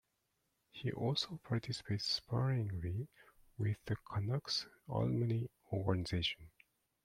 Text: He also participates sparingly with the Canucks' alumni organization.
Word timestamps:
He 0.71 0.91
also 0.91 1.39
participates 1.43 2.05
sparingly 2.05 3.07
with 3.59 3.77
the 3.85 3.97
Canucks' 4.11 4.65
alumni 4.89 5.45
organization. 5.71 6.49